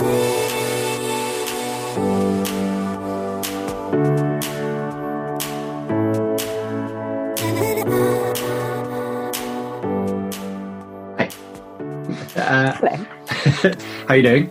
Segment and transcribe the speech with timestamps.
[0.00, 0.06] Uh,
[12.72, 12.96] Hello.
[14.08, 14.50] how you doing?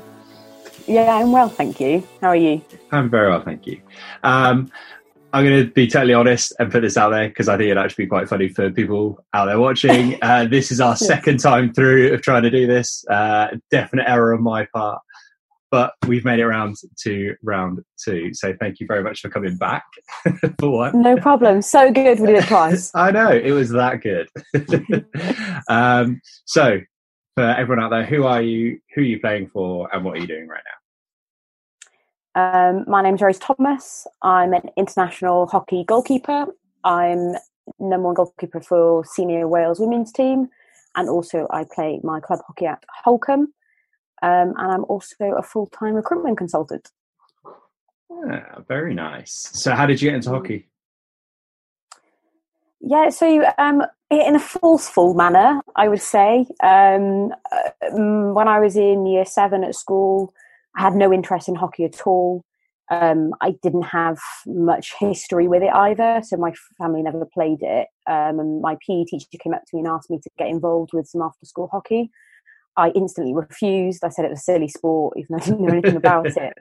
[0.85, 2.07] Yeah, I'm well, thank you.
[2.21, 2.61] How are you?
[2.91, 3.81] I'm very well, thank you.
[4.21, 4.71] Um,
[5.33, 7.77] I'm going to be totally honest and put this out there because I think it'd
[7.77, 10.17] actually be quite funny for people out there watching.
[10.29, 13.05] Uh, this is our second time through of trying to do this.
[13.07, 15.01] Uh, definite error on my part,
[15.71, 18.33] but we've made it round to round two.
[18.33, 19.83] So thank you very much for coming back
[20.59, 21.01] for one.
[21.01, 21.61] No problem.
[21.61, 22.91] So good we did it twice.
[22.95, 24.27] I know it was that good.
[25.69, 26.79] um, so,
[27.35, 28.79] for everyone out there, who are you?
[28.95, 30.79] Who are you playing for, and what are you doing right now?
[32.35, 34.07] Um, my name's Rose Thomas.
[34.21, 36.47] I'm an international hockey goalkeeper.
[36.83, 37.35] I'm
[37.79, 40.49] number one goalkeeper for senior Wales women's team,
[40.95, 43.53] and also I play my club hockey at Holcombe.
[44.21, 46.89] Um, and I'm also a full time recruitment consultant.
[48.11, 49.49] Ah, very nice.
[49.53, 50.67] So, how did you get into hockey?
[52.81, 56.45] Yeah, so um, in a forceful manner, I would say.
[56.63, 60.33] Um, uh, mm, when I was in year seven at school,
[60.75, 62.45] I had no interest in hockey at all.
[62.89, 64.17] Um, I didn't have
[64.47, 67.87] much history with it either, so my family never played it.
[68.07, 70.91] Um, and my PE teacher came up to me and asked me to get involved
[70.93, 72.09] with some after school hockey.
[72.77, 74.03] I instantly refused.
[74.03, 76.53] I said it was a silly sport, even though I didn't know anything about it.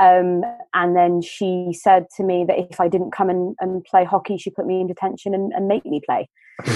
[0.00, 0.42] Um,
[0.74, 4.36] and then she said to me that if I didn't come and, and play hockey,
[4.36, 6.28] she'd put me in detention and, and make me play.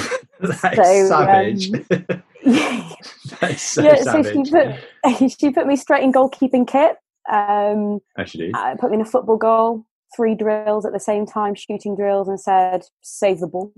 [0.42, 1.70] So, savage.
[2.02, 6.96] um, is so yeah, so she put she put me straight in goalkeeping kit.
[7.32, 11.54] Um, Actually, uh, put me in a football goal, three drills at the same time,
[11.54, 13.72] shooting drills, and said, "Save the ball."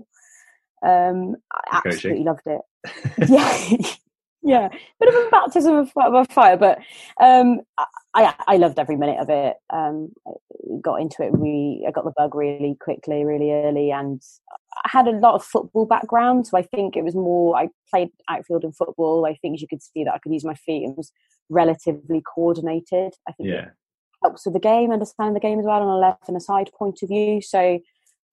[0.85, 1.91] Um, I Coaching.
[1.91, 2.61] absolutely loved it.
[3.29, 3.87] yeah,
[4.47, 6.79] yeah, bit of a baptism of, of fire, but
[7.21, 7.59] um,
[8.13, 9.57] I I loved every minute of it.
[9.69, 10.13] Um,
[10.81, 11.83] got into it really.
[11.85, 14.21] I got the bug really quickly, really early, and
[14.85, 17.57] I had a lot of football background, so I think it was more.
[17.57, 19.25] I played outfield in football.
[19.25, 20.85] I think as you could see that I could use my feet.
[20.85, 21.11] It was
[21.49, 23.13] relatively coordinated.
[23.27, 23.69] I think it yeah.
[24.23, 26.71] helps with the game, understand the game as well on a left and a side
[26.77, 27.41] point of view.
[27.41, 27.79] So,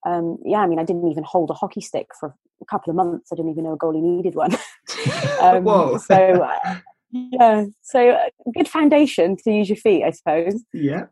[0.06, 2.97] um, yeah, I mean, I didn't even hold a hockey stick for a couple of
[2.97, 3.30] months.
[3.32, 4.54] I didn't even know a goalie needed one.
[5.41, 5.98] um, Whoa.
[5.98, 6.78] So, uh,
[7.10, 10.62] yeah, so uh, good foundation to use your feet, I suppose.
[10.72, 11.06] Yeah,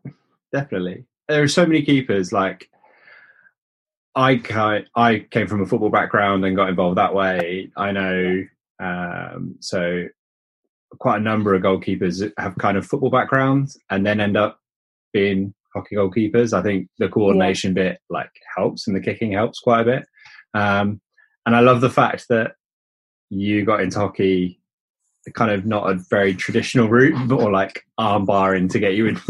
[0.53, 1.05] definitely.
[1.29, 2.33] There are so many keepers.
[2.33, 2.69] Like,
[4.15, 7.71] I I came from a football background and got involved that way.
[7.77, 8.45] I know,
[8.83, 10.07] um, so
[10.99, 14.59] quite a number of goalkeepers have kind of football backgrounds and then end up
[15.13, 16.53] being hockey goalkeepers.
[16.53, 20.07] I think the coordination bit like helps and the kicking helps quite a bit.
[20.55, 21.01] Um,
[21.47, 22.53] and I love the fact that
[23.31, 24.61] you got into hockey
[25.31, 29.07] kind of not a very traditional route, but more like arm barring to get you
[29.07, 29.21] in.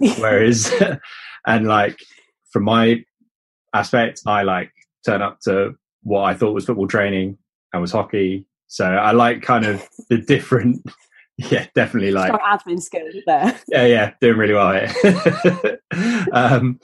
[0.18, 0.72] Whereas,
[1.46, 2.00] and like
[2.50, 3.04] from my
[3.74, 4.72] aspect, I like
[5.04, 7.36] turn up to what I thought was football training
[7.72, 8.46] and was hockey.
[8.68, 10.82] So I like kind of the different,
[11.36, 13.58] yeah, definitely like admin skills there.
[13.68, 15.80] yeah, yeah, doing really well here.
[16.32, 16.80] um,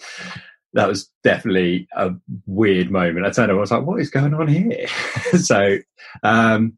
[0.74, 2.12] that was definitely a
[2.46, 3.26] weird moment.
[3.26, 4.86] I turned over, I was like, what is going on here?
[5.38, 5.78] so,
[6.22, 6.76] um,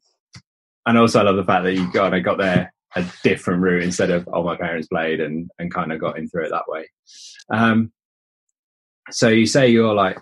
[0.85, 3.83] and also I love the fact that you got, I got there a different route
[3.83, 6.69] instead of, oh, my parents played and, and kind of got in through it that
[6.69, 6.89] way.
[7.51, 7.93] Um,
[9.11, 10.19] so you say you're like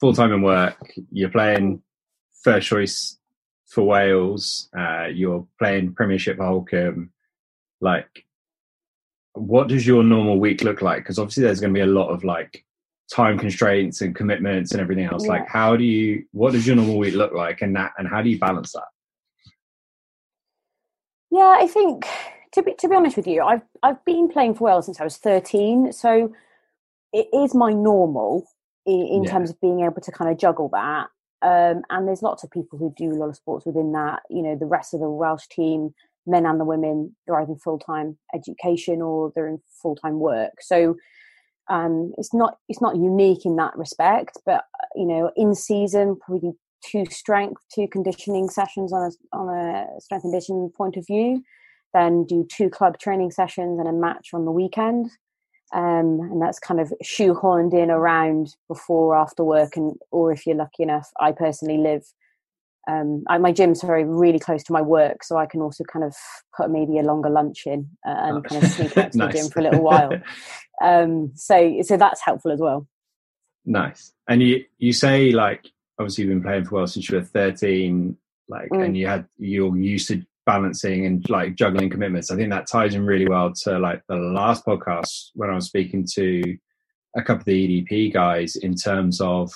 [0.00, 0.76] full time in work,
[1.10, 1.82] you're playing
[2.42, 3.18] first choice
[3.66, 7.10] for Wales, uh, you're playing Premiership for.
[7.80, 8.24] Like,
[9.34, 10.98] what does your normal week look like?
[10.98, 12.64] Because obviously there's going to be a lot of like
[13.10, 15.26] time constraints and commitments and everything else.
[15.26, 16.24] Like, how do you?
[16.32, 18.84] What does your normal week look like, and that, and how do you balance that?
[21.30, 22.06] Yeah, I think
[22.52, 25.04] to be to be honest with you, I've I've been playing for Wales since I
[25.04, 26.32] was thirteen, so
[27.12, 28.46] it is my normal
[28.86, 29.32] in, in Yeah.
[29.32, 31.08] terms of being able to kind of juggle that.
[31.42, 34.22] Um, and there's lots of people who do a lot of sports within that.
[34.30, 35.94] You know, the rest of the Welsh team,
[36.26, 40.20] men and the women, they're either in full time education or they're in full time
[40.20, 40.52] work.
[40.60, 40.96] So
[41.68, 44.38] um, it's not it's not unique in that respect.
[44.44, 44.64] But
[44.94, 46.52] you know, in season, probably
[46.84, 51.42] two strength, two conditioning sessions on a on a strength conditioning point of view.
[51.94, 55.10] Then do two club training sessions and a match on the weekend.
[55.74, 60.56] Um, and that's kind of shoehorned in around before, after work, and or if you're
[60.56, 62.04] lucky enough, I personally live.
[62.90, 66.04] Um, I, my gym's very really close to my work, so I can also kind
[66.04, 66.14] of
[66.56, 69.48] put maybe a longer lunch in uh, and kind of sneak out to the gym
[69.48, 70.12] for a little while.
[70.82, 72.88] Um, so so that's helpful as well.
[73.64, 74.12] Nice.
[74.28, 75.68] And you you say like
[76.00, 78.16] obviously you've been playing for Wales since you were thirteen,
[78.48, 78.86] like Mm.
[78.86, 82.32] and you had you're used to balancing and like juggling commitments.
[82.32, 85.66] I think that ties in really well to like the last podcast when I was
[85.66, 86.56] speaking to
[87.16, 89.52] a couple of the EDP guys in terms of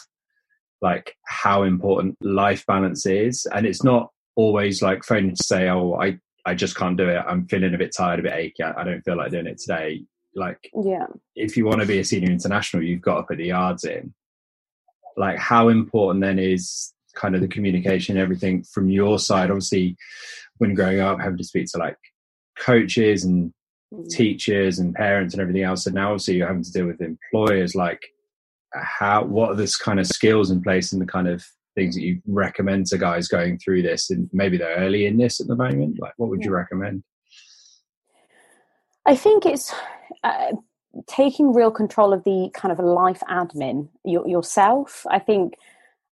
[0.82, 3.46] like how important life balance is.
[3.54, 7.24] And it's not always like phoning to say, oh, I, I just can't do it.
[7.26, 8.62] I'm feeling a bit tired, a bit achy.
[8.62, 10.04] I don't feel like doing it today.
[10.34, 13.46] Like, yeah, if you want to be a senior international, you've got to put the
[13.46, 14.12] yards in.
[15.16, 19.50] Like, how important then is kind of the communication, everything from your side?
[19.50, 19.96] Obviously,
[20.58, 21.96] when growing up, having to speak to like
[22.58, 23.50] coaches and
[23.92, 24.08] mm.
[24.10, 27.74] teachers and parents and everything else, and now obviously you're having to deal with employers.
[27.74, 28.02] Like,
[28.74, 32.02] how what are this kind of skills in place and the kind of things that
[32.02, 35.56] you recommend to guys going through this and maybe they're early in this at the
[35.56, 35.98] moment?
[36.00, 37.02] Like what would you recommend?
[39.04, 39.72] I think it's
[40.24, 40.52] uh,
[41.06, 45.06] taking real control of the kind of life admin your, yourself.
[45.10, 45.54] I think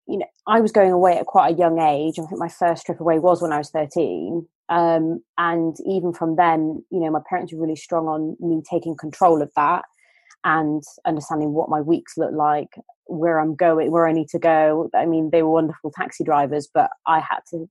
[0.06, 2.18] you know i was going away at quite a young age.
[2.18, 6.36] I think my first trip away was when i was 13 um, and even from
[6.36, 9.84] then you know my parents were really strong on me taking control of that
[10.44, 12.68] and understanding what my weeks look like,
[13.06, 14.90] where I'm going, where I need to go.
[14.94, 17.68] I mean, they were wonderful taxi drivers, but I had to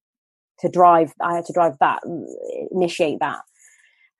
[0.59, 1.11] to drive.
[1.21, 2.01] I had to drive that,
[2.71, 3.41] initiate that.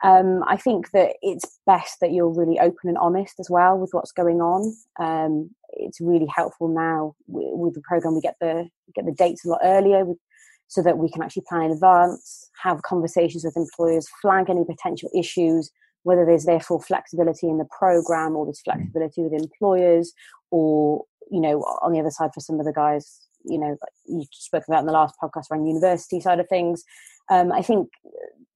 [0.04, 3.90] Um, I think that it's best that you're really open and honest as well with
[3.94, 4.76] what's going on.
[5.00, 8.14] Um, it's really helpful now with, with, the program.
[8.14, 10.20] We get the get the dates a lot earlier, with,
[10.68, 15.10] so that we can actually plan in advance, have conversations with employers, flag any potential
[15.18, 15.72] issues,
[16.08, 18.72] whether there's therefore flexibility in the program or there's mm.
[18.72, 20.14] flexibility with employers
[20.52, 23.76] or you know on the other side for some of the guys you know
[24.06, 26.84] you spoke about in the last podcast around university side of things
[27.30, 27.90] um, i think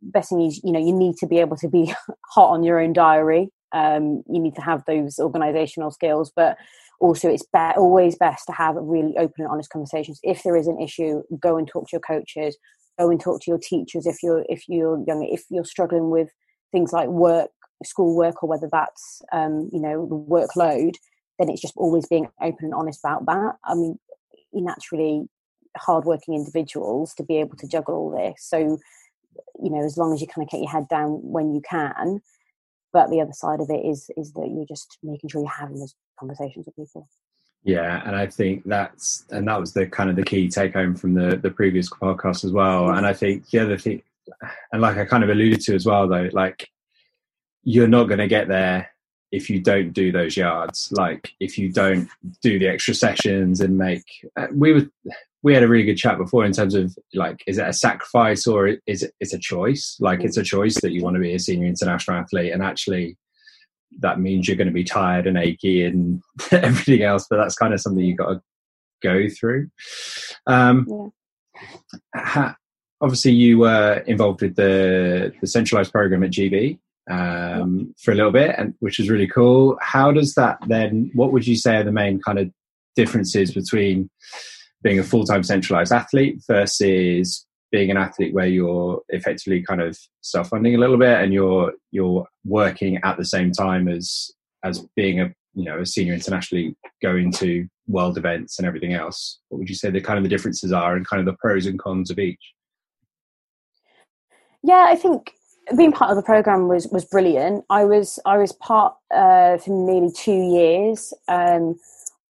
[0.01, 1.93] best thing is you know you need to be able to be
[2.33, 6.57] hot on your own diary um, you need to have those organizational skills but
[7.01, 10.67] also it's be- always best to have really open and honest conversations if there is
[10.67, 12.57] an issue go and talk to your coaches
[12.97, 16.29] go and talk to your teachers if you're if you're young if you're struggling with
[16.71, 17.51] things like work,
[17.83, 20.95] school work, or whether that's um, you know the workload,
[21.39, 23.55] then it's just always being open and honest about that.
[23.63, 23.97] I mean,
[24.53, 25.27] naturally
[25.77, 28.43] hardworking individuals to be able to juggle all this.
[28.43, 28.57] So,
[29.61, 32.21] you know, as long as you kind of get your head down when you can,
[32.93, 35.79] but the other side of it is is that you're just making sure you're having
[35.79, 37.07] those conversations with people.
[37.63, 40.95] Yeah, and I think that's and that was the kind of the key take home
[40.95, 42.89] from the the previous podcast as well.
[42.89, 44.01] And I think the other thing
[44.71, 46.69] and like I kind of alluded to as well, though, like
[47.63, 48.89] you're not going to get there
[49.31, 50.91] if you don't do those yards.
[50.91, 52.09] Like if you don't
[52.41, 54.03] do the extra sessions and make,
[54.37, 54.87] uh, we were,
[55.43, 58.45] we had a really good chat before in terms of like, is it a sacrifice
[58.45, 59.97] or is it, it's a choice?
[59.99, 63.17] Like it's a choice that you want to be a senior international athlete and actually
[63.99, 66.21] that means you're going to be tired and achy and
[66.51, 68.41] everything else, but that's kind of something you've got to
[69.01, 69.69] go through.
[70.47, 71.11] Um,
[72.15, 72.53] yeah
[73.01, 78.31] obviously you were involved with the the centralized program at GB um, for a little
[78.31, 79.77] bit, and which was really cool.
[79.81, 81.11] How does that then?
[81.13, 82.51] What would you say are the main kind of
[82.95, 84.09] differences between
[84.83, 89.97] being a full time centralized athlete versus being an athlete where you're effectively kind of
[90.21, 94.31] self funding a little bit and you're you're working at the same time as
[94.63, 99.39] as being a you know a senior internationally going to world events and everything else
[99.49, 101.65] what would you say the kind of the differences are and kind of the pros
[101.65, 102.53] and cons of each
[104.63, 105.33] yeah, I think
[105.75, 107.65] being part of the program was was brilliant.
[107.69, 111.79] I was I was part uh, for nearly two years, um,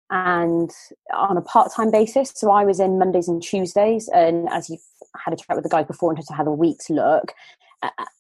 [0.10, 0.72] and
[1.14, 2.32] on a part time basis.
[2.36, 4.78] So I was in Mondays and Tuesdays, and as you
[5.24, 7.34] had a chat with the guys before in terms of how the weeks look,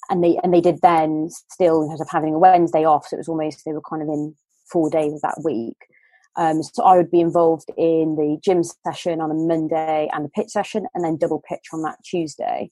[0.10, 3.08] and they and they did then still in terms of having a Wednesday off.
[3.08, 4.36] So it was almost they were kind of in
[4.70, 5.78] four days of that week.
[6.38, 10.30] Um, so I would be involved in the gym session on a Monday and the
[10.30, 12.70] pitch session, and then double pitch on that Tuesday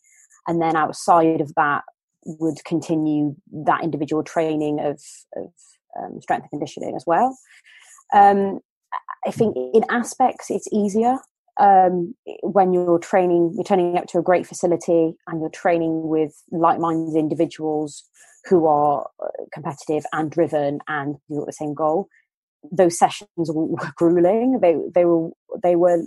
[0.48, 1.84] and then outside of that
[2.26, 5.02] would continue that individual training of,
[5.36, 5.52] of
[6.00, 7.38] um, strength and conditioning as well.
[8.14, 8.60] Um,
[9.26, 11.18] I think in aspects it's easier
[11.60, 16.42] um, when you're training, you're turning up to a great facility and you're training with
[16.52, 18.04] like-minded individuals
[18.46, 22.08] who are uh, competitive and driven and you've got the same goal.
[22.72, 24.60] Those sessions were grueling.
[24.62, 25.30] They they were
[25.64, 26.04] they were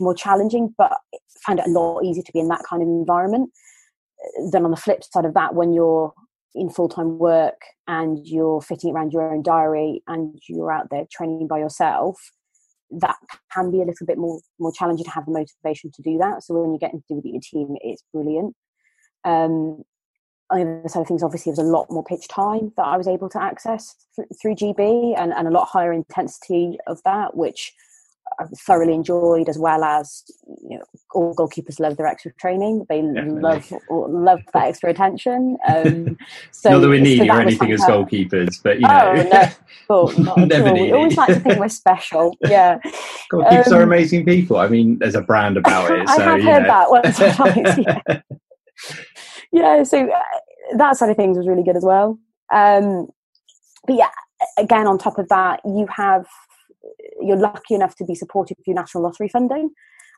[0.00, 2.88] more challenging, but I found it a lot easier to be in that kind of
[2.88, 3.50] environment
[4.50, 6.12] then on the flip side of that, when you're
[6.54, 11.04] in full time work and you're fitting around your own diary and you're out there
[11.10, 12.18] training by yourself,
[12.90, 13.16] that
[13.52, 16.42] can be a little bit more more challenging to have the motivation to do that.
[16.42, 18.54] So when you get into with your team, it's brilliant.
[19.24, 19.82] Um,
[20.60, 22.96] on the other side of things, obviously, there's a lot more pitch time that I
[22.96, 27.36] was able to access th- through GB and, and a lot higher intensity of that,
[27.36, 27.74] which
[28.38, 30.24] I've thoroughly enjoyed, as well as
[30.68, 30.84] you know,
[31.14, 32.86] all goalkeepers love their extra training.
[32.88, 33.40] They Definitely.
[33.40, 35.56] love love that extra attention.
[35.68, 36.18] Um,
[36.50, 39.28] so not that we need so you or anything as goalkeepers, but you know, oh,
[39.30, 39.50] no,
[39.90, 40.72] oh, not Never.
[40.72, 42.36] We always like to think we're special.
[42.42, 42.78] Yeah,
[43.32, 44.56] goalkeepers um, are amazing people.
[44.56, 46.08] I mean, there's a brand about it.
[46.08, 46.68] So, I have heard know.
[46.68, 47.78] that once or twice.
[47.78, 48.20] Yeah.
[49.52, 50.22] yeah, so uh,
[50.78, 52.18] that side of things was really good as well.
[52.52, 53.08] Um,
[53.86, 54.10] but yeah,
[54.58, 56.26] again, on top of that, you have
[57.20, 59.70] you're lucky enough to be supported through national lottery funding.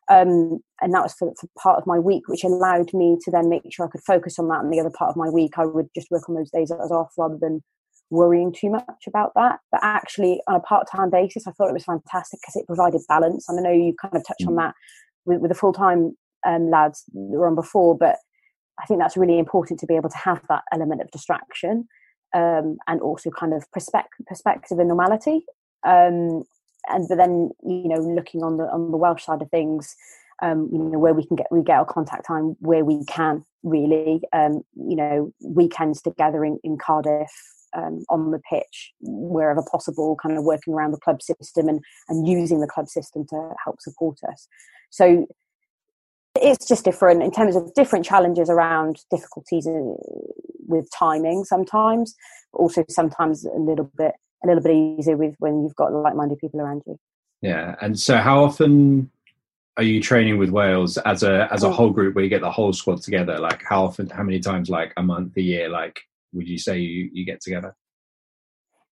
[0.08, 3.48] Um, and that was for, for, part of my week, which allowed me to then
[3.48, 4.60] make sure I could focus on that.
[4.60, 6.76] And the other part of my week, I would just work on those days that
[6.76, 7.62] I was off rather than
[8.10, 9.58] worrying too much about that.
[9.72, 13.00] But actually, on a part time basis, I thought it was fantastic because it provided
[13.08, 13.48] balance.
[13.48, 14.48] And I know you kind of touched mm.
[14.48, 14.74] on that
[15.24, 18.16] with, with the full time um, lads that were on before, but
[18.80, 21.88] I think that's really important to be able to have that element of distraction
[22.34, 25.44] um, and also kind of perspective, perspective and normality.
[25.84, 26.44] Um,
[26.88, 29.96] and but then you know looking on the on the Welsh side of things,
[30.42, 33.44] um, you know where we can get we get our contact time where we can
[33.62, 37.30] really, um, you know weekends together in, in Cardiff.
[37.76, 42.26] Um, on the pitch wherever possible, kind of working around the club system and, and
[42.26, 44.48] using the club system to help support us.
[44.88, 45.26] So
[46.42, 49.80] it's just different in terms of different challenges around difficulties uh,
[50.66, 52.14] with timing sometimes,
[52.52, 54.12] but also sometimes a little bit
[54.44, 56.98] a little bit easier with when you've got like-minded people around you.
[57.42, 59.10] Yeah, and so how often
[59.76, 62.50] are you training with Wales as a as a whole group where you get the
[62.50, 63.38] whole squad together?
[63.38, 65.68] Like how often, how many times, like a month, a year?
[65.68, 66.00] Like
[66.32, 67.74] would you say you you get together?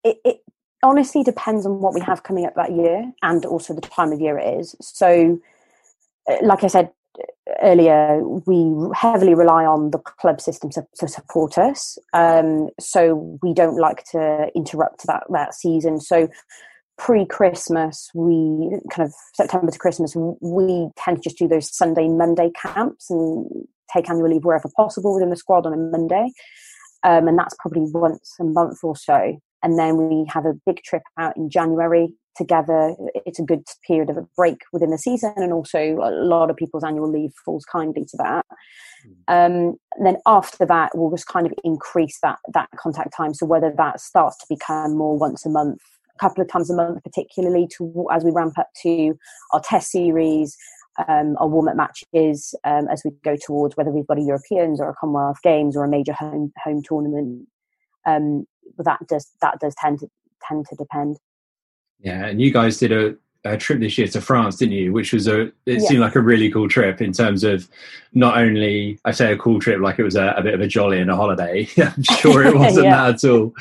[0.02, 0.40] It, it
[0.82, 4.20] honestly depends on what we have coming up that year and also the time of
[4.20, 4.76] year it is.
[4.80, 5.40] So,
[6.30, 6.90] uh, like I said,
[7.62, 11.98] earlier, we heavily rely on the club system to, to support us.
[12.12, 16.00] Um, so we don't like to interrupt that that season.
[16.00, 16.28] So
[16.96, 22.50] pre-Christmas, we kind of September to Christmas, we tend to just do those Sunday, Monday
[22.54, 23.46] camps and
[23.92, 26.30] take annual leave wherever possible within the squad on a Monday.
[27.02, 29.38] Um, and that's probably once a month or so.
[29.64, 32.94] And then we have a big trip out in January together.
[33.26, 36.56] It's a good period of a break within the season, and also a lot of
[36.56, 38.46] people's annual leave falls kindly to that.
[39.28, 39.70] Mm.
[39.70, 43.32] Um, then after that, we'll just kind of increase that that contact time.
[43.34, 45.80] So whether that starts to become more once a month,
[46.14, 49.14] a couple of times a month, particularly to as we ramp up to
[49.52, 50.56] our test series.
[51.08, 54.88] Um, our warm-up matches um, as we go towards whether we've got a Europeans or
[54.88, 57.48] a Commonwealth Games or a major home home tournament.
[58.06, 58.46] Um,
[58.78, 60.08] that does that does tend to
[60.46, 61.18] tend to depend.
[62.00, 64.92] Yeah, and you guys did a, a trip this year to France, didn't you?
[64.92, 67.68] Which was a it seemed like a really cool trip in terms of
[68.12, 70.66] not only I say a cool trip like it was a, a bit of a
[70.66, 71.68] jolly and a holiday.
[71.78, 73.10] I'm sure it wasn't yeah.
[73.10, 73.52] that at all,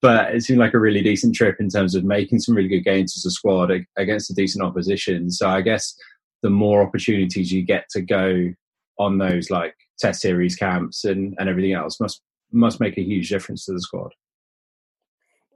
[0.00, 2.84] but it seemed like a really decent trip in terms of making some really good
[2.84, 5.30] gains as a squad against a decent opposition.
[5.30, 5.94] So I guess
[6.42, 8.52] the more opportunities you get to go
[8.98, 13.28] on those like test series camps and, and everything else must must make a huge
[13.28, 14.12] difference to the squad.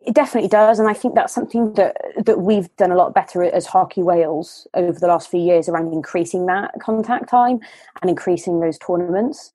[0.06, 3.42] It definitely does, and I think that's something that that we've done a lot better
[3.42, 7.60] as Hockey Wales over the last few years around increasing that contact time
[8.02, 9.52] and increasing those tournaments.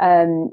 [0.00, 0.50] Um,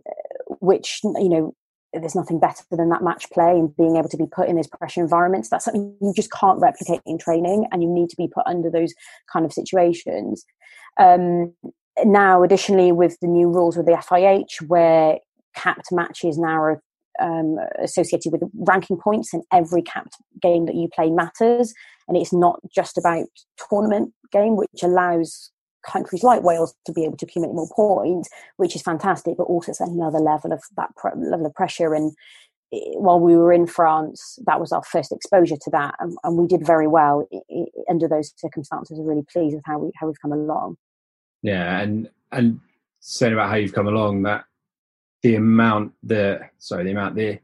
[0.61, 1.55] which you know,
[1.93, 4.67] there's nothing better than that match play and being able to be put in those
[4.67, 5.49] pressure environments.
[5.49, 8.69] That's something you just can't replicate in training, and you need to be put under
[8.69, 8.93] those
[9.31, 10.45] kind of situations.
[10.99, 11.53] Um,
[12.05, 15.17] now, additionally, with the new rules with the FIH, where
[15.55, 16.83] capped matches now are
[17.19, 21.73] um, associated with ranking points, and every capped game that you play matters.
[22.07, 23.27] And it's not just about
[23.69, 25.51] tournament game, which allows
[25.85, 29.37] countries like Wales to be able to accumulate more points, which is fantastic.
[29.37, 31.93] But also, it's another level of that level of pressure.
[31.93, 32.13] And
[32.71, 36.47] while we were in France, that was our first exposure to that, and, and we
[36.47, 37.27] did very well
[37.89, 38.99] under those circumstances.
[38.99, 40.77] I'm really pleased with how we how we've come along.
[41.41, 42.59] Yeah, and and
[42.99, 44.43] saying about how you've come along, that
[45.21, 47.39] the amount the sorry the amount the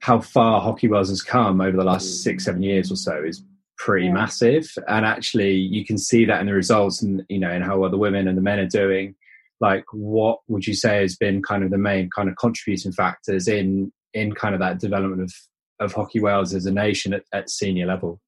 [0.00, 2.46] how far hockey Wales has come over the last six mm.
[2.46, 3.42] seven years or so is
[3.78, 4.12] pretty yeah.
[4.12, 4.70] massive.
[4.86, 7.90] And actually you can see that in the results and you know and how well
[7.90, 9.14] the women and the men are doing.
[9.60, 13.48] Like what would you say has been kind of the main kind of contributing factors
[13.48, 15.32] in in kind of that development of
[15.80, 18.20] of hockey Wales as a nation at, at senior level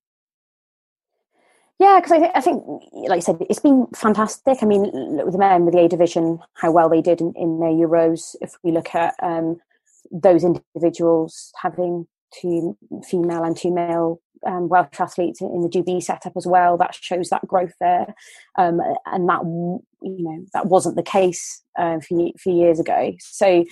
[1.78, 4.58] yeah, because I, th- I think, like I said, it's been fantastic.
[4.62, 7.60] I mean, with the men with the A division, how well they did in, in
[7.60, 8.34] their Euros.
[8.40, 9.60] If we look at um,
[10.10, 12.06] those individuals having
[12.40, 12.76] two
[13.08, 17.28] female and two male um, Welsh athletes in the GB setup as well, that shows
[17.28, 18.14] that growth there.
[18.56, 23.12] Um, and that you know that wasn't the case uh, a few, few years ago.
[23.18, 23.64] So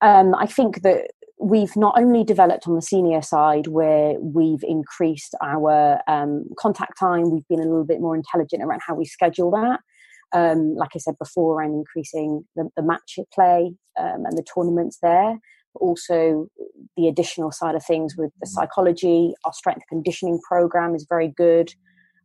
[0.00, 1.10] um, I think that
[1.44, 7.30] we've not only developed on the senior side where we've increased our um, contact time,
[7.30, 9.80] we've been a little bit more intelligent around how we schedule that.
[10.32, 14.98] Um, like I said before, around increasing the, the match play um, and the tournaments
[15.02, 15.38] there,
[15.74, 16.48] but also
[16.96, 19.34] the additional side of things with the psychology.
[19.44, 21.74] Our strength conditioning program is very good.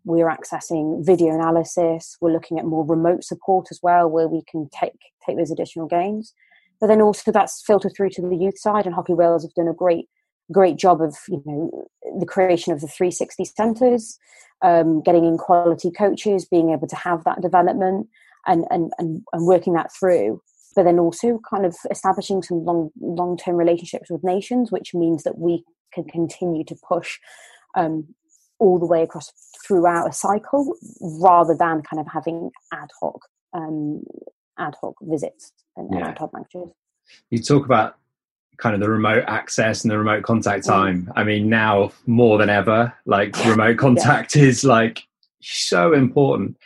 [0.06, 2.16] We're accessing video analysis.
[2.22, 4.94] We're looking at more remote support as well, where we can take
[5.26, 6.34] take those additional gains.
[6.80, 9.68] But then also that's filtered through to the youth side, and Hockey Wales have done
[9.68, 10.08] a great
[10.52, 11.88] great job of you know
[12.20, 14.18] the creation of the 360 centres,
[14.64, 18.08] um, getting in quality coaches, being able to have that development,
[18.46, 20.42] and and and, and working that through.
[20.76, 25.24] But then also kind of establishing some long long term relationships with nations, which means
[25.24, 27.20] that we can continue to push
[27.76, 28.14] um,
[28.60, 29.32] all the way across
[29.66, 33.20] throughout a cycle, rather than kind of having ad hoc
[33.54, 34.04] um,
[34.60, 36.10] ad hoc visits and, yeah.
[36.10, 36.70] ad hoc matches.
[37.32, 37.96] You talk about
[38.58, 41.06] kind of the remote access and the remote contact time.
[41.06, 41.13] Mm.
[41.16, 44.44] I mean, now more than ever, like remote contact yeah.
[44.48, 45.04] is like
[45.42, 46.58] so important.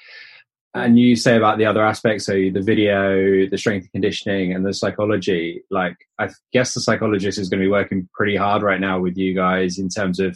[0.75, 4.65] And you say about the other aspects, so the video, the strength and conditioning, and
[4.65, 5.62] the psychology.
[5.69, 9.15] Like, I guess the psychologist is going to be working pretty hard right now with
[9.15, 10.35] you guys in terms of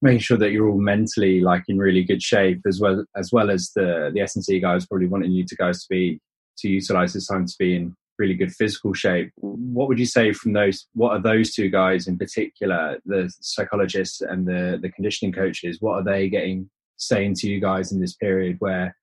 [0.00, 3.50] making sure that you're all mentally like in really good shape, as well as well
[3.50, 6.18] as the the S and C guys probably wanting you to guys to be
[6.58, 9.30] to utilize this time to be in really good physical shape.
[9.36, 10.86] What would you say from those?
[10.94, 15.78] What are those two guys in particular, the psychologists and the the conditioning coaches?
[15.80, 18.96] What are they getting saying to you guys in this period where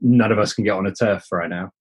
[0.00, 1.72] none of us can get on a turf right now?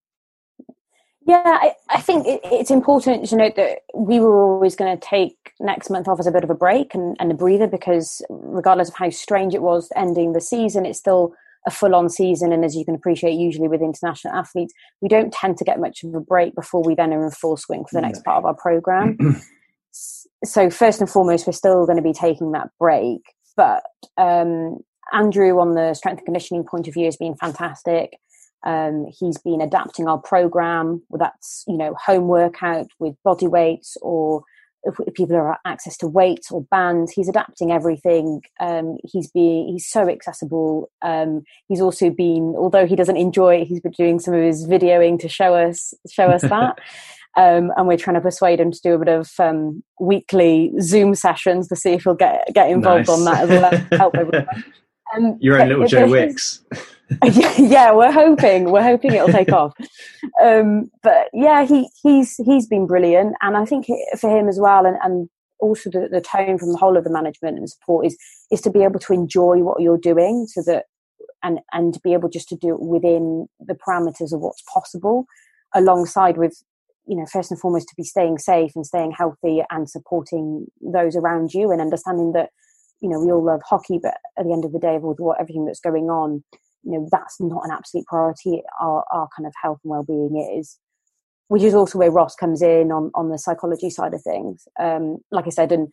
[1.29, 5.07] Yeah, I, I think it, it's important to note that we were always going to
[5.07, 8.23] take next month off as a bit of a break and, and a breather because,
[8.29, 11.35] regardless of how strange it was ending the season, it's still
[11.67, 12.51] a full on season.
[12.51, 16.03] And as you can appreciate, usually with international athletes, we don't tend to get much
[16.03, 18.45] of a break before we then are in full swing for the next part of
[18.45, 19.17] our program.
[20.43, 23.21] so, first and foremost, we're still going to be taking that break.
[23.55, 23.83] But
[24.17, 24.79] um,
[25.13, 28.17] Andrew, on the strength and conditioning point of view, has been fantastic.
[28.65, 31.01] Um, he's been adapting our program.
[31.11, 34.43] That's you know home workout with body weights or
[34.83, 39.87] if, people have access to weights or bands he's adapting everything um, he's being he's
[39.87, 44.33] so accessible um, he's also been although he doesn't enjoy it he's been doing some
[44.33, 46.79] of his videoing to show us show us that
[47.37, 51.15] um, and we're trying to persuade him to do a bit of um, weekly zoom
[51.15, 53.17] sessions to see if he'll get get involved nice.
[53.17, 54.47] on that as well help everyone
[55.15, 56.63] um, Your own little Joe Wicks.
[57.57, 59.73] yeah, we're hoping we're hoping it'll take off.
[60.41, 63.87] Um, but yeah, he he's he's been brilliant, and I think
[64.19, 67.11] for him as well, and, and also the, the tone from the whole of the
[67.11, 68.17] management and support is
[68.51, 70.85] is to be able to enjoy what you're doing, so that
[71.41, 75.25] and and to be able just to do it within the parameters of what's possible,
[75.73, 76.61] alongside with
[77.07, 81.15] you know first and foremost to be staying safe and staying healthy and supporting those
[81.15, 82.49] around you and understanding that
[83.01, 85.39] you know we all love hockey but at the end of the day with what
[85.41, 86.43] everything that's going on
[86.83, 88.61] you know that's not an absolute priority.
[88.81, 90.77] Our, our kind of health and well-being is
[91.47, 94.67] which is also where ross comes in on on the psychology side of things.
[94.79, 95.87] Um, like i said and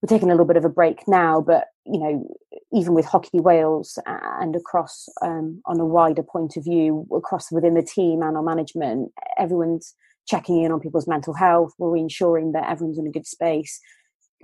[0.00, 2.36] we're taking a little bit of a break now but you know
[2.72, 7.74] even with hockey wales and across um, on a wider point of view across within
[7.74, 9.96] the team and our management everyone's
[10.28, 11.72] checking in on people's mental health.
[11.78, 13.80] We're ensuring that everyone's in a good space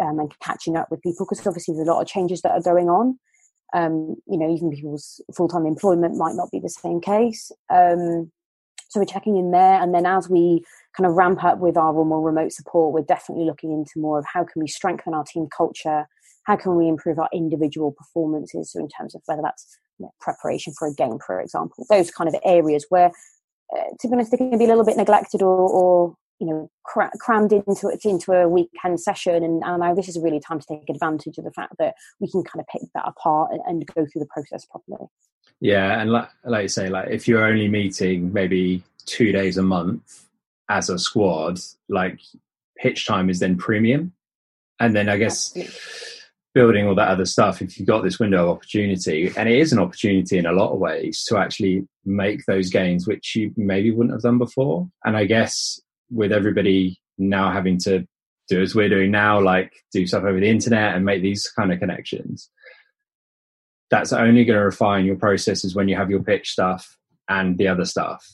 [0.01, 2.63] um, and catching up with people because obviously there's a lot of changes that are
[2.63, 3.19] going on.
[3.73, 7.51] Um, you know, even people's full time employment might not be the same case.
[7.73, 8.31] Um,
[8.89, 10.65] so we're checking in there, and then as we
[10.97, 14.25] kind of ramp up with our more remote support, we're definitely looking into more of
[14.33, 16.07] how can we strengthen our team culture,
[16.45, 20.13] how can we improve our individual performances, so in terms of whether that's you know,
[20.21, 23.11] preparation for a game, for example, those kind of areas where,
[23.77, 26.71] uh, to be honest, they can be a little bit neglected or, or you know
[26.83, 30.41] cra- crammed into it into a weekend session and, and now this is a really
[30.41, 33.53] time to take advantage of the fact that we can kind of pick that apart
[33.53, 35.09] and, and go through the process properly.
[35.61, 39.63] Yeah and like, like you say like if you're only meeting maybe two days a
[39.63, 40.27] month
[40.69, 42.19] as a squad like
[42.77, 44.13] pitch time is then premium.
[44.81, 45.75] And then i guess Absolutely.
[46.53, 49.73] building all that other stuff if you've got this window of opportunity and it is
[49.73, 53.93] an opportunity in a lot of ways to actually make those gains which you maybe
[53.93, 54.89] wouldn't have done before.
[55.05, 55.81] And i guess
[56.15, 58.07] with everybody now having to
[58.49, 61.73] do as we're doing now, like do stuff over the internet and make these kind
[61.73, 62.51] of connections.
[63.91, 66.99] That's only going to refine your processes when you have your pitch stuff
[67.29, 68.25] and the other stuff.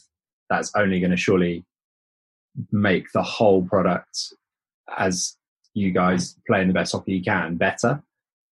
[0.48, 1.64] That's only going to surely
[2.72, 4.34] make the whole product
[4.96, 5.36] as
[5.74, 8.02] you guys playing the best hockey you can better.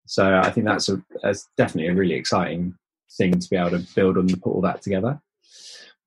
[0.06, 2.74] So I think that's a that's definitely a really exciting
[3.16, 5.20] thing to be able to build and put all that together.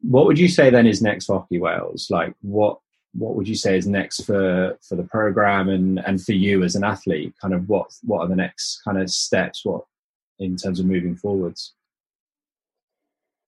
[0.02, 2.08] What would you say then is next for Hockey Wales?
[2.10, 2.80] Like what
[3.14, 6.76] what would you say is next for for the program and and for you as
[6.76, 7.34] an athlete?
[7.42, 9.66] Kind of what what are the next kind of steps?
[9.66, 9.84] What
[10.40, 11.74] in terms of moving forwards?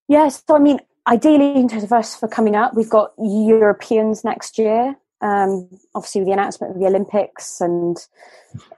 [0.07, 4.23] Yes, so I mean, ideally, in terms of us for coming up, we've got Europeans
[4.23, 4.95] next year.
[5.21, 7.97] Um, obviously, with the announcement of the Olympics and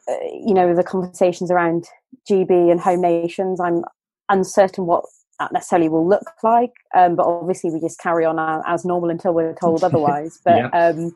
[0.08, 1.88] uh, you know the conversations around
[2.30, 3.84] GB and home nations, I'm
[4.30, 5.06] uncertain what
[5.39, 6.71] that necessarily will look like.
[6.95, 10.39] Um, but obviously, we just carry on as normal until we're told otherwise.
[10.43, 10.67] But yeah.
[10.67, 11.15] um,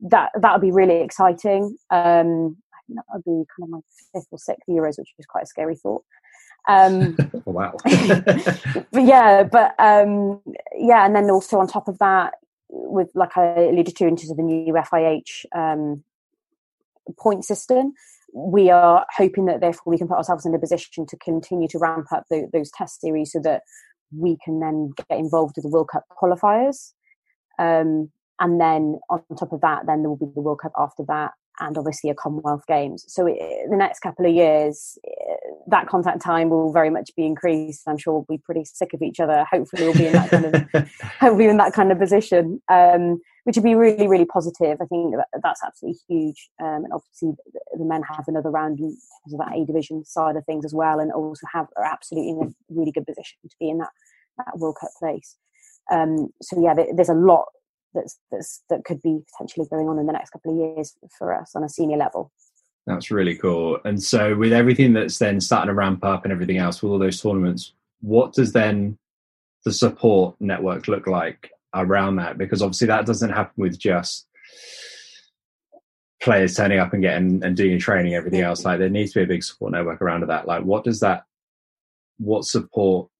[0.00, 1.76] that that would be really exciting.
[1.90, 2.56] Um,
[2.88, 3.80] that would be kind of my
[4.12, 6.04] fifth or sixth Euros, which is quite a scary thought.
[6.68, 7.74] Um, wow.
[7.84, 10.40] but yeah, but um,
[10.76, 12.34] yeah, and then also on top of that,
[12.68, 16.04] with like I alluded to in terms of the new FIH um,
[17.18, 17.94] point system,
[18.32, 21.78] we are hoping that therefore we can put ourselves in a position to continue to
[21.78, 23.62] ramp up the, those test series so that
[24.16, 26.92] we can then get involved with the World Cup qualifiers.
[27.58, 28.10] Um,
[28.40, 31.32] and then on top of that, then there will be the World Cup after that,
[31.60, 33.04] and obviously a Commonwealth Games.
[33.08, 33.38] So it,
[33.70, 34.98] the next couple of years,
[35.66, 37.82] that contact time will very much be increased.
[37.86, 39.44] I'm sure we'll be pretty sick of each other.
[39.50, 43.56] Hopefully, we'll be in that kind of hopefully in that kind of position, um, which
[43.56, 44.78] would be really really positive.
[44.80, 46.48] I think that, that's absolutely huge.
[46.60, 50.04] Um, and obviously, the, the, men have another round in terms of that A division
[50.04, 53.38] side of things as well, and also have are absolutely in a really good position
[53.48, 53.90] to be in that
[54.38, 55.36] that World Cup place.
[55.90, 57.46] Um, so yeah, there's a lot
[57.94, 61.34] that's, that's that could be potentially going on in the next couple of years for
[61.34, 62.32] us on a senior level.
[62.86, 63.78] That's really cool.
[63.84, 66.98] And so, with everything that's then starting to ramp up and everything else, with all
[66.98, 68.96] those tournaments, what does then
[69.64, 72.38] the support network look like around that?
[72.38, 74.26] Because obviously, that doesn't happen with just
[76.22, 78.64] players turning up and getting and doing training, everything else.
[78.64, 80.46] Like, there needs to be a big support network around that.
[80.46, 81.24] Like, what does that,
[82.18, 83.10] what support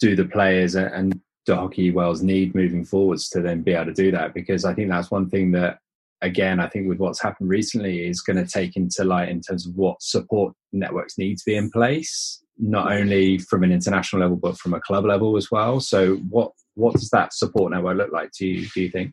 [0.00, 3.92] do the players and do Hockey Wales need moving forwards to then be able to
[3.92, 4.34] do that?
[4.34, 5.78] Because I think that's one thing that
[6.22, 9.66] again, I think with what's happened recently is going to take into light in terms
[9.66, 14.36] of what support networks need to be in place, not only from an international level
[14.36, 15.80] but from a club level as well.
[15.80, 18.68] So, what what does that support network look like to you?
[18.68, 19.12] Do you think?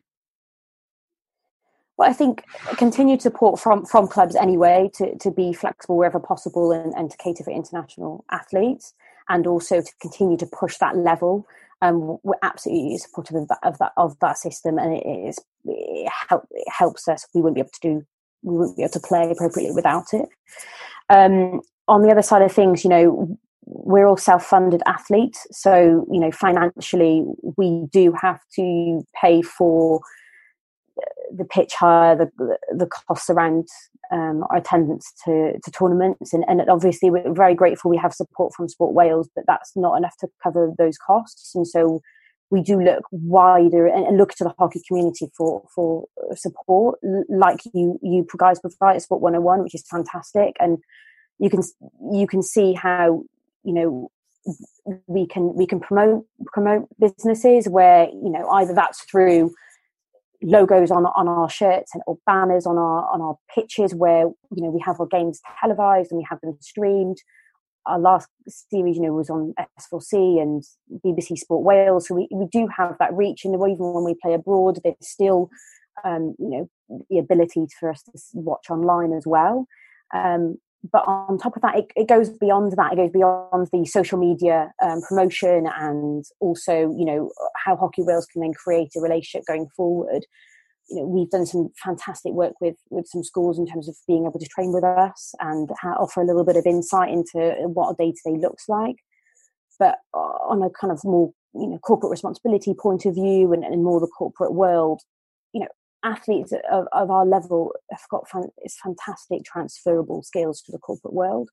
[1.96, 2.44] Well, I think
[2.76, 7.16] continued support from from clubs anyway to to be flexible wherever possible and, and to
[7.16, 8.94] cater for international athletes,
[9.28, 11.46] and also to continue to push that level
[11.82, 16.10] um, we're absolutely supportive of that, of that of that system, and it is it,
[16.28, 17.26] help, it helps us.
[17.34, 18.06] We wouldn't be able to do
[18.42, 20.28] we wouldn't be able to play appropriately without it.
[21.08, 26.20] Um, on the other side of things, you know, we're all self-funded athletes, so you
[26.20, 27.24] know, financially,
[27.56, 30.00] we do have to pay for
[31.36, 32.30] the pitch hire, the
[32.72, 33.68] the costs around
[34.10, 38.54] um, our attendance to, to tournaments, and, and obviously we're very grateful we have support
[38.54, 42.00] from Sport Wales, but that's not enough to cover those costs, and so
[42.50, 47.60] we do look wider and, and look to the hockey community for for support, like
[47.74, 50.78] you you guys provide Sport 101, which is fantastic, and
[51.38, 51.62] you can
[52.12, 53.22] you can see how
[53.64, 54.10] you know
[55.06, 59.52] we can we can promote promote businesses where you know either that's through
[60.42, 64.62] logos on on our shirts and or banners on our on our pitches where you
[64.62, 67.18] know we have our games televised and we have them streamed.
[67.86, 70.62] Our last series you know was on s4c and
[71.04, 72.08] bbc sport wales.
[72.08, 73.44] So we, we do have that reach.
[73.44, 75.50] And even when we play abroad there's still
[76.04, 76.70] um, you know
[77.10, 79.66] the ability for us to watch online as well.
[80.14, 80.58] Um,
[80.92, 82.92] but on top of that, it, it, goes beyond that.
[82.92, 88.26] It goes beyond the social media um, promotion and also, you know, how Hockey Wales
[88.26, 90.24] can then create a relationship going forward.
[90.88, 94.24] You know, we've done some fantastic work with with some schools in terms of being
[94.24, 97.96] able to train with us and offer a little bit of insight into what a
[97.96, 98.96] day to day looks like.
[99.78, 103.84] But on a kind of more, you know, corporate responsibility point of view and, and
[103.84, 105.02] more the corporate world,
[105.52, 105.68] you know,
[106.04, 108.26] athletes of, of our level have got
[108.58, 111.50] it's fantastic transferable skills to the corporate world,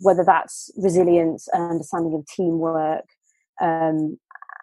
[0.00, 3.04] whether that's resilience and understanding of teamwork,
[3.60, 4.18] um,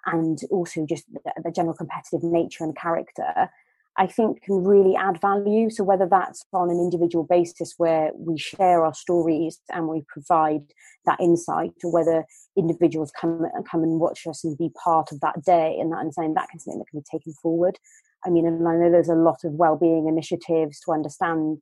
[0.05, 3.49] and also just the, the, general competitive nature and character.
[3.97, 5.69] I think can really add value.
[5.69, 10.63] So whether that's on an individual basis where we share our stories and we provide
[11.05, 12.25] that insight, or whether
[12.57, 15.99] individuals come and come and watch us and be part of that day and that
[15.99, 17.79] and saying that can something that can be taken forward.
[18.25, 21.59] I mean, and I know there's a lot of well-being initiatives to understand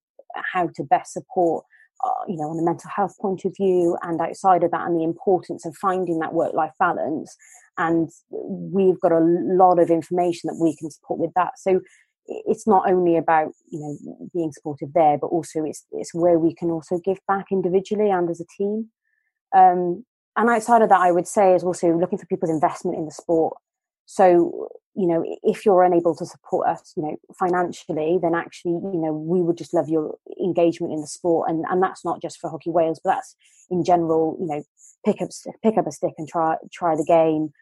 [0.54, 1.65] how to best support,
[2.04, 4.99] uh, you know, on a mental health point of view, and outside of that, and
[4.99, 7.36] the importance of finding that work-life balance.
[7.78, 11.54] And we've got a lot of information that we can support with that.
[11.58, 11.82] So
[12.26, 16.54] it's not only about you know being supportive there, but also it's it's where we
[16.54, 18.89] can also give back individually and as a team.
[19.56, 23.06] Um, and outside of that, I would say is also looking for people's investment in
[23.06, 23.58] the sport.
[24.06, 29.01] So you know, if you're unable to support us, you know, financially, then actually, you
[29.01, 32.39] know, we would just love your engagement in the sport, and and that's not just
[32.39, 33.36] for Hockey Wales, but that's
[33.71, 34.38] in general.
[34.39, 34.63] You know,
[35.06, 35.29] pick up
[35.63, 37.53] pick up a stick and try try the game.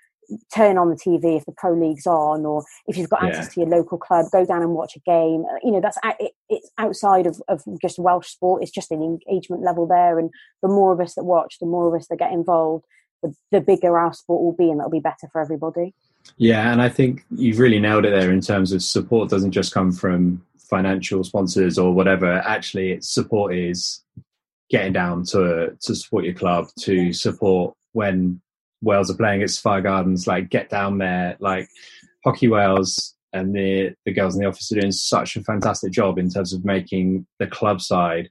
[0.53, 3.63] Turn on the TV if the pro league's on, or if you've got access yeah.
[3.65, 5.45] to your local club, go down and watch a game.
[5.49, 8.61] Uh, you know, that's it, it's outside of, of just Welsh sport.
[8.61, 10.29] It's just an engagement level there, and
[10.61, 12.85] the more of us that watch, the more of us that get involved,
[13.21, 15.93] the, the bigger our sport will be, and that'll be better for everybody.
[16.38, 19.73] Yeah, and I think you've really nailed it there in terms of support doesn't just
[19.73, 22.41] come from financial sponsors or whatever.
[22.45, 24.03] Actually, it's support is
[24.69, 28.41] getting down to to support your club, to support when
[28.81, 31.36] Wales are playing at Sophia Gardens, like get down there.
[31.39, 31.67] Like
[32.23, 36.17] Hockey Wales and the the girls in the office are doing such a fantastic job
[36.17, 38.29] in terms of making the club side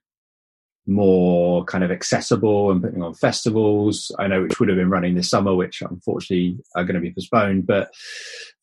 [0.90, 4.10] more kind of accessible and putting on festivals.
[4.18, 7.12] I know which would have been running this summer, which unfortunately are going to be
[7.12, 7.92] postponed, but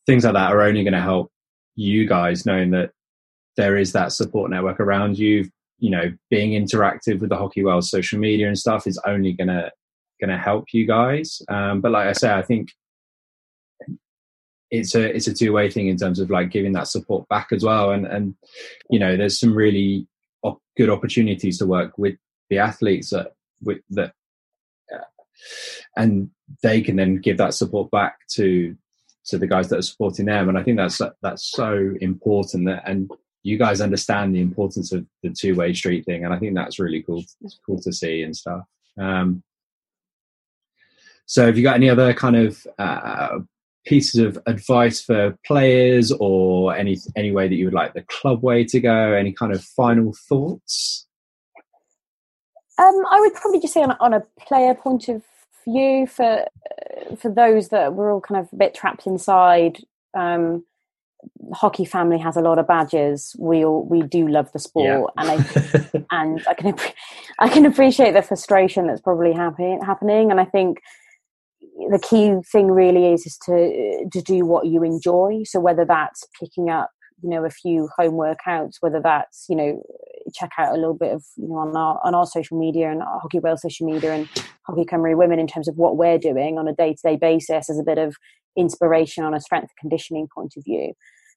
[0.05, 1.31] things like that are only going to help
[1.75, 2.91] you guys knowing that
[3.55, 5.49] there is that support network around you.
[5.79, 9.49] You know, being interactive with the Hockey world, social media and stuff is only going
[9.49, 9.71] to
[10.19, 11.41] going to help you guys.
[11.49, 12.69] Um, but like I say, I think
[14.69, 17.49] it's a it's a two way thing in terms of like giving that support back
[17.51, 17.91] as well.
[17.91, 18.35] And and
[18.89, 20.07] you know, there's some really
[20.75, 22.15] good opportunities to work with
[22.49, 24.13] the athletes that with that
[24.93, 24.99] uh,
[25.95, 26.29] and
[26.63, 28.75] they can then give that support back to
[29.25, 30.49] to the guys that are supporting them.
[30.49, 33.11] And i think that's that's so important that and
[33.43, 37.01] you guys understand the importance of the two-way street thing and i think that's really
[37.01, 38.63] cool it's cool to see and stuff.
[38.99, 39.43] Um,
[41.25, 43.39] so have you got any other kind of uh,
[43.87, 48.43] pieces of advice for players or any any way that you would like the club
[48.43, 49.13] way to go?
[49.13, 51.05] Any kind of final thoughts?
[52.79, 55.23] Um, i would probably just say on, on a player point of
[55.65, 59.79] view for uh, for those that we're all kind of a bit trapped inside
[60.13, 60.63] um,
[61.53, 63.35] hockey family has a lot of badges.
[63.39, 65.23] We all we do love the sport yeah.
[65.23, 66.75] and i and i can
[67.39, 70.31] i can appreciate the frustration that's probably happen, happening.
[70.31, 70.81] And i think
[71.77, 75.41] the key thing really is is to uh, to do what you enjoy.
[75.45, 76.89] So whether that's picking up
[77.21, 79.83] you know a few home workouts, whether that's you know
[80.33, 83.01] check out a little bit of you know on our on our social media and
[83.01, 84.27] Hockey Wales social media and
[84.63, 87.69] Hockey Cymru Women in terms of what we're doing on a day to day basis
[87.69, 88.15] as a bit of
[88.57, 90.93] inspiration on a strength conditioning point of view.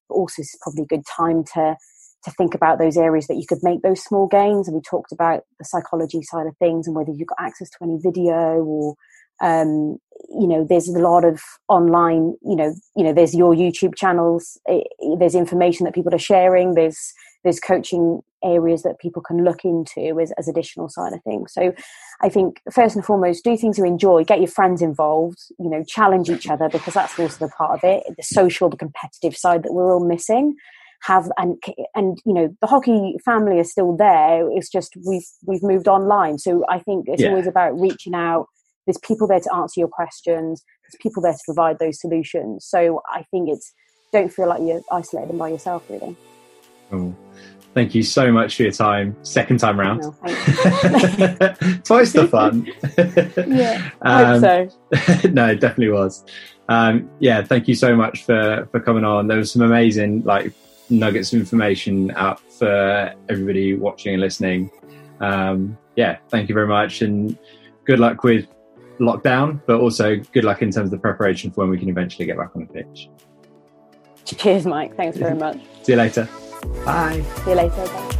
[0.08, 1.76] But also, it's probably a good time to
[2.24, 4.68] to think about those areas that you could make those small gains.
[4.68, 7.78] And we talked about the psychology side of things and whether you've got access to
[7.82, 8.94] any video or
[9.40, 9.98] um,
[10.28, 14.58] you know there's a lot of online you know you know there's your youtube channels
[14.66, 14.86] it,
[15.18, 20.18] there's information that people are sharing there's there's coaching areas that people can look into
[20.20, 21.52] as, as additional side of things.
[21.52, 21.72] So
[22.22, 25.82] i think first and foremost do things you enjoy get your friends involved you know
[25.84, 29.62] challenge each other because that's also the part of it the social the competitive side
[29.62, 30.54] that we're all missing.
[31.04, 31.56] Have and
[31.94, 36.38] and you know the hockey family is still there it's just we've we've moved online.
[36.38, 37.30] So i think it's yeah.
[37.30, 38.48] always about reaching out
[38.86, 40.64] there's people there to answer your questions.
[40.84, 42.66] There's people there to provide those solutions.
[42.66, 43.72] So i think it's
[44.12, 46.16] don't feel like you're isolated by yourself really.
[46.92, 47.14] Oh,
[47.74, 49.16] thank you so much for your time.
[49.22, 50.00] Second time round.
[50.02, 50.10] no,
[51.84, 52.66] twice the fun.
[53.46, 54.68] Yeah um, so.
[55.30, 56.24] no it definitely was.
[56.68, 59.28] Um, yeah thank you so much for for coming on.
[59.28, 60.52] There was some amazing like
[60.88, 64.70] nuggets of information out for everybody watching and listening.
[65.20, 67.38] Um, yeah thank you very much and
[67.84, 68.48] good luck with
[69.00, 72.26] lockdown, but also good luck in terms of the preparation for when we can eventually
[72.26, 73.08] get back on the pitch.
[74.24, 74.96] Cheers, Mike.
[74.96, 75.58] Thanks very much.
[75.82, 76.28] See you later.
[76.84, 77.24] Bye.
[77.44, 77.86] See you later.
[77.86, 78.16] Bye.